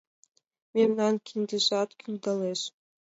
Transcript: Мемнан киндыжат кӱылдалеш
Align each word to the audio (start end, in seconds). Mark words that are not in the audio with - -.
Мемнан 0.75 1.15
киндыжат 1.27 1.89
кӱылдалеш 1.99 2.61